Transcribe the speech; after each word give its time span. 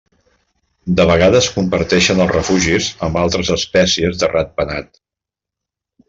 De 0.99 1.05
vegades 1.09 1.49
comparteixen 1.57 2.23
els 2.25 2.33
refugis 2.35 2.87
amb 3.07 3.19
altres 3.25 3.51
espècies 3.59 4.21
de 4.23 4.31
ratpenat. 4.35 4.97